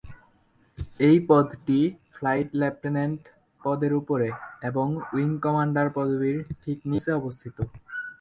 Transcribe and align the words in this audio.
এই 0.99 1.17
পদটি 1.29 1.79
flight 2.13 2.49
lieutenant 2.53 3.21
পদের 3.61 3.91
ওপরে 3.93 4.29
এবং 4.63 4.87
উইং 5.13 5.29
কমান্ডার 5.39 5.87
পদবীর 5.95 6.37
ঠিক 6.63 6.77
নিচে 6.85 7.11
অবস্থিত। 7.11 7.57